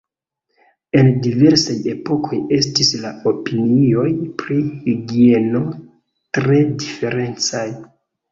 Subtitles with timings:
[0.99, 4.07] En diversaj epokoj estis la opinioj
[4.41, 5.63] pri higieno
[6.39, 7.67] tre diferencaj.